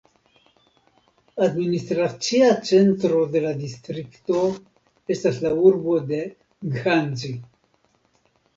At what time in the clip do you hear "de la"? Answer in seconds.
3.35-3.53